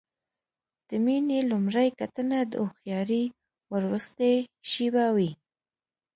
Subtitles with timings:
[0.87, 3.25] د مینې لومړۍ کتنه د هوښیارۍ
[3.73, 4.35] وروستۍ
[4.69, 5.31] شېبه وي.